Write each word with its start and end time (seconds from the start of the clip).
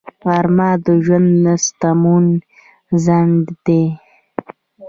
غرمه 0.23 0.69
د 0.85 0.87
ژوند 1.03 1.29
د 1.43 1.45
ستمو 1.65 2.15
ځنډ 3.05 3.43
دی 3.65 3.83